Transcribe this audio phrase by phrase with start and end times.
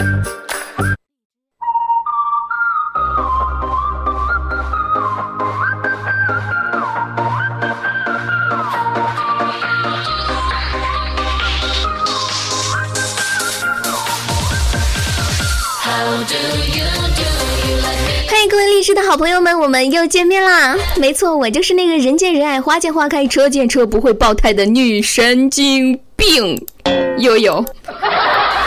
[0.00, 0.06] 嗨，
[18.48, 20.74] 各位励志的好朋友们，我们又见面啦！
[20.96, 26.66] 没错，我就是那个人见人爱、花见花开、车见车不会爆胎的女神经病
[27.18, 27.62] 悠悠。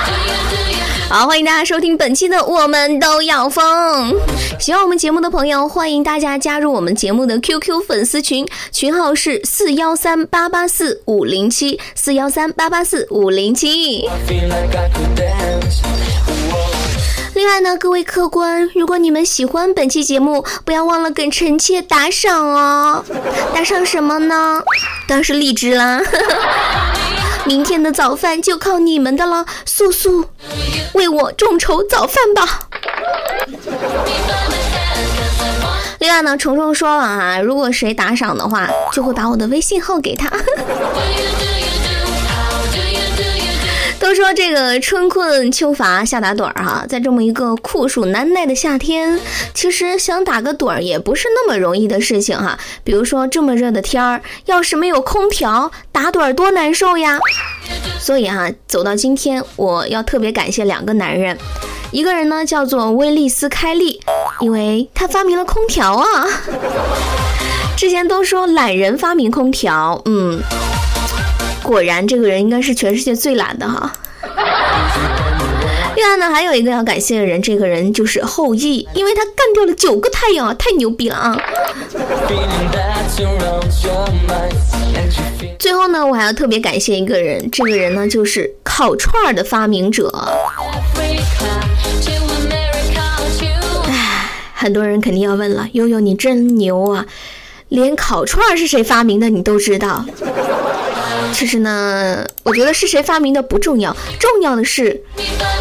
[1.13, 4.11] 好，欢迎大家收听本期的《我们都要疯》。
[4.59, 14.09] 喜欢我们节目的朋友，欢迎大家加入我们节目的 QQ 粉丝群，群号是四幺三八八四五零七四幺三八八四五零七。
[17.35, 23.05] 另外呢，各位客官，如果你们喜欢本期节目，不要忘了给臣妾打赏哦。
[23.53, 24.63] 打赏什么呢？
[25.07, 26.01] 当然是荔枝啦。
[27.45, 30.25] 明天的早饭就靠你们的了，速速
[30.93, 32.67] 为我众筹早饭吧。
[35.99, 40.29] 另外呢，虫虫说了啊，如果谁打赏的话，就会把我的微信号给他。
[43.99, 49.17] 都说这个春困秋乏夏打盹儿哈，在这么一个酷暑难耐的夏天，
[49.53, 52.59] 其实想打个盹儿也不是那么容易的事情哈。
[52.83, 57.17] 比如说这么热的天儿，要是没有空调，打盹儿多难受呀。
[58.03, 61.37] 所以哈，走到今天，我要特别感谢两个男人，
[61.89, 64.01] 一个人呢叫做威利斯开利，
[64.41, 66.05] 因为他发明了空调啊。
[67.77, 70.41] 之前都说懒人发明空调，嗯。
[71.63, 73.89] 果然，这个人应该是全世界最懒的哈。
[76.03, 81.41] 另外呢，还有一个要感谢的人，这个人就是后羿，因为他干掉了九个太阳啊，太牛逼了啊！
[85.57, 90.11] 最后呢，我还要特别感谢一个人，这个人呢就是烤串的发明者。
[93.87, 97.05] 唉，很多人肯定要问了，悠悠你真牛啊，
[97.69, 100.05] 连烤串是谁发明的你都知道。
[101.31, 105.01] 其实呢，我觉得是谁发明的不重要，重要的是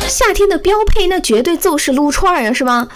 [0.09, 2.87] 夏天的标配，那绝对就是撸串呀，是吧？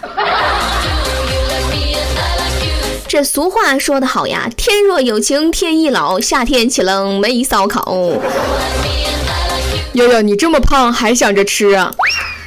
[3.09, 7.97] 这俗话说得好呀，天若有情天亦老，夏天岂能没烧烤？
[9.93, 11.95] 悠悠，你这么胖还想着吃啊？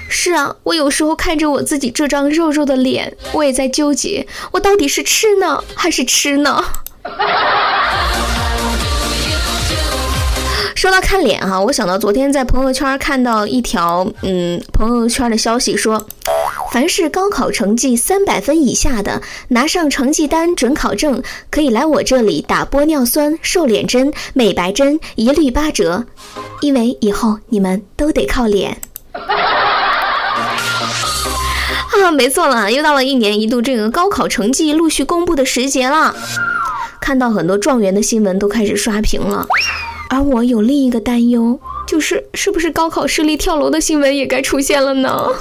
[0.07, 6.63] 是啊，我有时候看着我自己这张肉肉的脸，我也在纠结，我到底是吃呢还是吃呢？
[10.79, 16.07] 说到看脸哈，我想到昨天在朋友圈看到一条嗯朋友圈的消息说，
[16.71, 26.05] 凡是高考成绩三百分以下的，拿上成绩单准考证，可以来我这里打玻尿酸、瘦脸针、美白针，一律八折，
[26.61, 28.77] 因为以后你们都得靠脸。
[29.11, 29.19] 啊，
[32.13, 36.15] 没错了，又到了一年一度这个高考成绩陆续公布的时节了，
[37.01, 39.45] 看到很多状元的新闻都开始刷屏了。
[40.09, 45.27] 而我有另一个担忧，就是是不是高考失利跳楼的新闻也该出现了呢？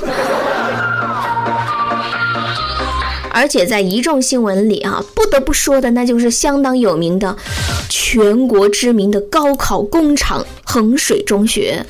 [3.30, 7.36] 而且在一众新闻里啊，不得不说的那就是相当有名的、
[7.88, 11.86] 全国知名的高考工厂——衡水中学。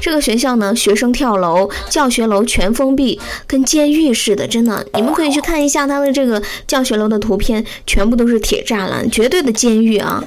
[0.00, 4.84] 这个学校呢，学生跳楼，教学楼全封闭，跟监狱似的，真的。
[4.94, 10.24] 你们可以去看一下他的这个教学楼的图片，全部都是铁栅栏，绝对的监狱啊！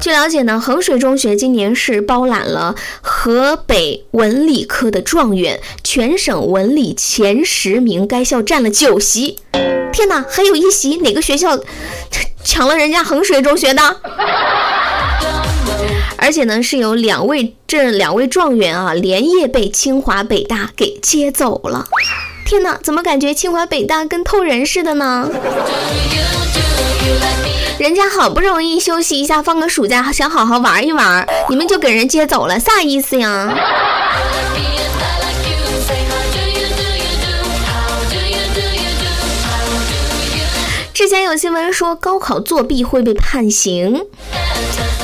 [0.00, 9.38] 据了解呢，衡水中学今年是包揽了河北文理科的状元，全省文理前十名，该校占了九席。
[9.92, 11.58] 天哪，还有一席哪个学校
[12.44, 13.82] 抢了人家衡水中学的？
[16.16, 21.88] 而且呢，是有两位这两位状元啊，连夜被清华北大给接走了。
[22.46, 25.28] 天哪，怎么感觉清华北大跟偷人似的呢？
[27.78, 33.54] 人家好不容易休息一下，放个暑假，想好好玩一玩，你们就给人接走了，啥意思呀？
[40.92, 44.04] 之前有新闻说高考作弊会被判刑，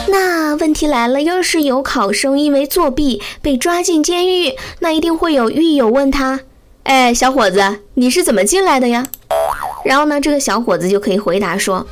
[0.09, 6.41] 那问题来了，要是有考生因为作弊被抓进监狱，那一定会有狱友问他
[6.83, 9.07] ：“哎，小伙子，你是怎么进来的呀？”
[9.87, 11.87] 然后呢，这个小伙子就可以回答说。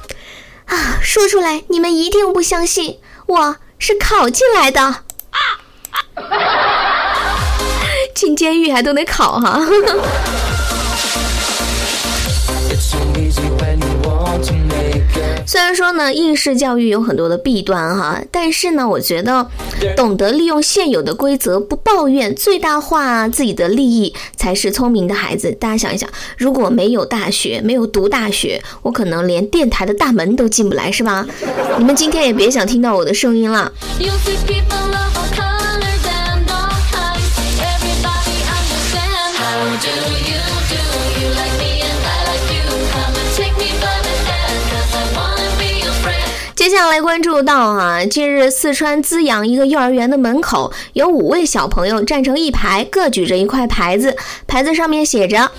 [0.72, 5.04] 啊，说出来你们一定不相信，我是考进来的。
[8.14, 9.60] 进监狱还都得考哈。
[15.46, 19.46] 虽然说呢，应试教育有很多的弊端哈，但是呢，我觉得
[19.96, 25.50] 懂得利用现有的规则，不抱怨，最大化自己的利益，才是聪明的孩子。
[25.52, 31.26] 大家想一想，如果没有大学，没有读大学，我可能连电台的大门都进不来，是吧？
[31.78, 33.72] 你们今天也别想听到我的声音了。
[46.72, 54.16] 下来关注到啊，近日四川资阳一个幼儿园的门口，有五位小朋友站成一排，各举着一块牌子，
[54.46, 55.52] 牌子上面写着：“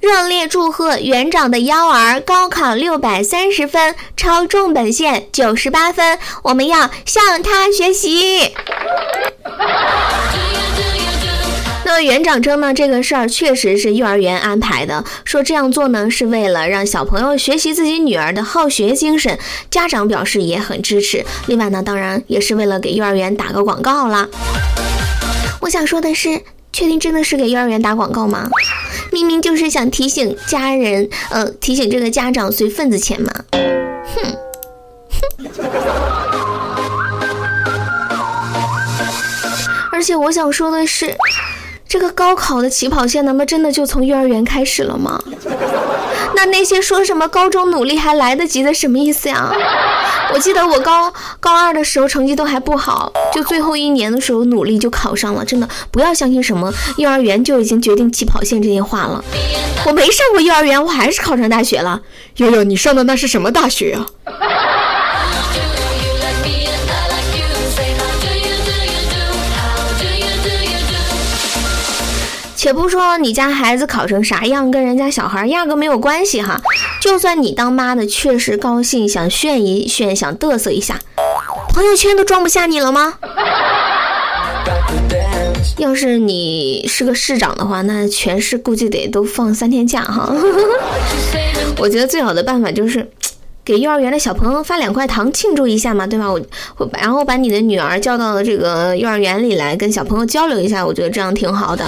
[0.00, 8.54] 热烈祝贺园长的幺儿高考六百三十分，超重本线九十八分，我们要向他学习。”
[12.00, 19.38] 园长称呢，这个事儿确实是幼儿园安排的，说这样做呢是为了让小朋友学习自己女儿的好学精神，
[19.70, 21.24] 家长表示也很支持。
[21.46, 24.28] 另外呢，当然也是为了给幼儿园打个广告啦。
[25.60, 28.48] 我想说的是，确定真的是给幼儿园打广告吗？
[29.12, 33.32] 明明就是想提醒家人，呃，提醒这个家长随份子钱嘛。
[33.52, 34.36] 哼，
[35.10, 35.60] 哼。
[39.92, 41.16] 而且我想说的是。
[41.88, 45.22] 这个高考的起跑线，难道真的就从幼儿园开始了吗？
[46.34, 49.50] 那那些说什么高中努力还来得及的，什么意思呀？
[50.34, 55.44] 我记得我高高二的时候成绩都还不好，就最后一年的时候努力就考上了。
[55.44, 59.24] 真的不要相信什么幼儿园就已经决定起跑线这些话了。
[59.86, 62.02] 我没上过幼儿园，我还是考上大学了。
[62.38, 64.06] 悠悠，你上的那是什么大学啊？
[72.66, 76.60] 且不说你家孩子考成啥样，跟人家小孩压根没有关系哈。
[77.00, 80.98] 就算你当妈的确实高兴，想炫一炫，想嘚瑟一下，
[81.72, 83.14] 朋友圈都装不下你了吗？
[85.78, 90.34] 要是你是个市长的话，那全市估计得都放三天假哈。
[91.78, 93.08] 我觉得最好的办法就是。
[93.66, 96.30] 给幼儿园的小朋友发两块糖庆祝一下嘛，对吧？
[96.30, 96.40] 我
[96.92, 101.84] 然后把你的女儿叫到了这个幼儿园里来，跟小朋友交流一下，我觉得这样挺好的。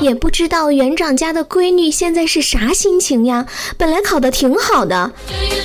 [0.00, 3.44] 也不知道园长家的闺女现在是啥心情呀？
[3.76, 5.10] 本来考的挺好的，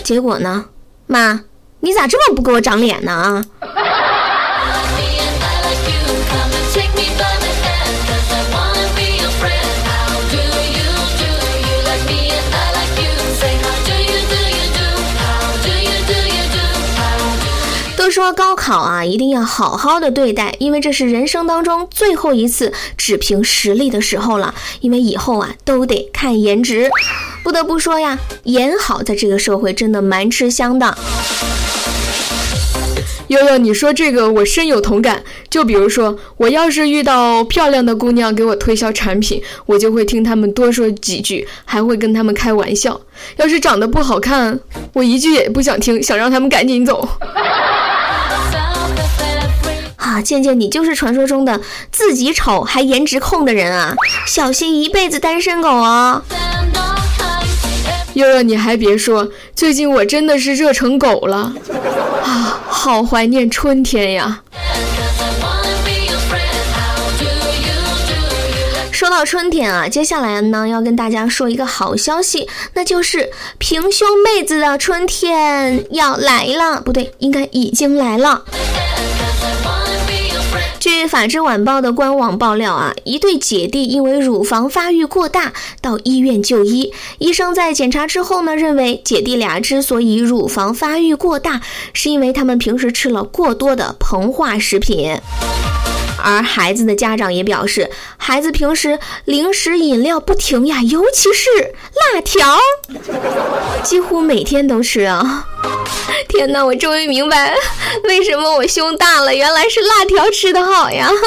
[0.04, 0.66] 结果呢？
[1.06, 1.42] 妈，
[1.82, 3.46] 你咋这么不给我长脸呢啊？
[18.12, 24.54] 说高考啊，一定要好好的对待，因为这是人生当中最后一次只凭实力的时候了。
[24.82, 26.90] 因为以后啊，都得看颜值。
[27.44, 30.96] 不得不说呀，颜好在这个社会真的蛮吃香的。
[33.30, 35.24] 悠悠，你说这个我深有同感。
[35.50, 43.00] 就比如说，我要是遇到漂亮的姑娘给我推销产品，我就会听他们多说几句，还会跟他们开玩笑。
[43.38, 44.60] 要是长得不好看，
[44.94, 47.08] 我一句也不想听，想让他们赶紧走。
[50.12, 53.96] 啊，健健，你就是传说中的自己丑还颜值控的人啊！
[54.28, 56.22] 小心一辈子单身狗哦！
[58.16, 61.54] 悠悠，你还别说，最近我真的是热成狗了
[62.26, 62.62] 啊！
[62.68, 64.42] 好怀念春天呀！
[68.92, 78.44] 说到春天啊，接下来呢要跟大家说一个好消息，那就是平胸妹子的春天要来了，不对，应该已经来了。
[80.82, 91.62] 据《法制晚报》的官网爆料啊，一对姐弟因为乳房发育过大到医院就医，医生在检查之后呢，认为姐弟俩之所以乳房发育过大，
[91.94, 95.16] 是因为他们平时吃了过多的膨化食品。
[96.24, 101.76] 而孩子的家长也表示，孩子平时零食饮料不停呀，尤其是
[102.16, 102.58] 辣条，
[103.84, 105.48] 几乎每天都吃啊！
[106.28, 107.54] 天哪，我终于明白
[108.06, 111.10] 为什么我胸大了，原来是辣条吃的好呀！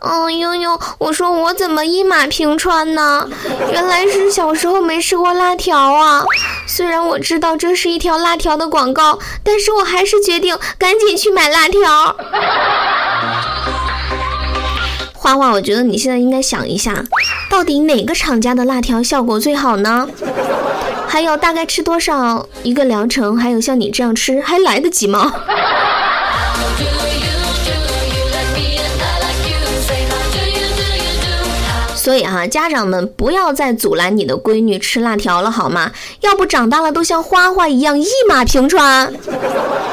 [0.00, 3.28] 哦，悠悠，我说我怎么一马平川呢？
[3.70, 6.24] 原来是小时候没吃过辣条啊！
[6.66, 12.16] 虽然我知道这是一条辣条的广告，但是我还是决定赶紧去买辣条。
[15.14, 17.04] 花花，我觉得你现在应该想一下，
[17.50, 20.08] 到底哪个厂家的辣条效果最好呢？
[21.10, 23.36] 还有大概吃多少一个疗程？
[23.36, 25.32] 还有像你这样吃还来得及吗？
[32.00, 35.92] 所以哈，家长们不要再阻拦你的闺女吃辣条了，好吗？
[36.22, 39.12] 要不长大了都像花花一样一马平川。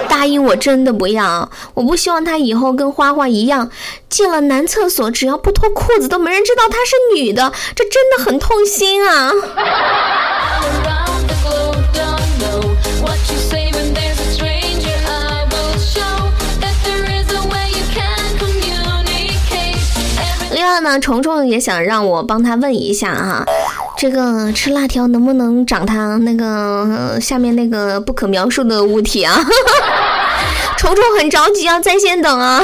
[0.07, 1.51] 答应我，真的不要！
[1.73, 3.69] 我不希望她以后跟花花一样，
[4.07, 9.33] 进了男厕所只要不脱裤子都没人知道她是女的，这真的很痛心啊！
[20.79, 23.45] 那，虫虫也想让我帮他问一下啊，
[23.97, 29.39] 这个吃辣条能不能长他那个下面那个不可描述的物体啊？
[30.77, 32.63] 虫虫很着急啊，在线等啊。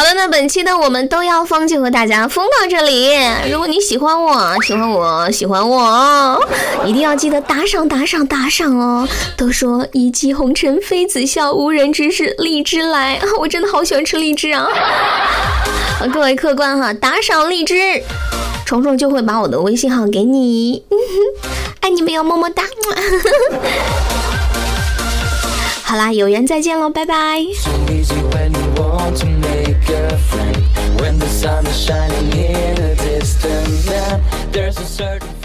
[0.00, 3.10] 好的，那本期的，我们都要疯就和大家疯到这里。
[3.52, 6.42] 如果你喜欢我，喜欢我，喜欢我，
[6.86, 9.06] 一定要记得打赏，打赏，打赏哦！
[9.36, 13.26] 都说一骑红尘妃子笑，无人知是荔枝来啊。
[13.38, 14.66] 我真的好喜欢吃荔枝啊！
[16.10, 18.02] 各位客官哈，打赏荔枝，
[18.64, 20.82] 虫虫就会把我的微信号给你。
[21.80, 22.62] 爱你们哟，么么哒！
[25.84, 27.44] 好啦，有缘再见喽，拜拜。
[29.86, 30.56] girlfriend.
[31.00, 34.22] When the sun is shining in a distant land
[34.52, 35.39] There's a certain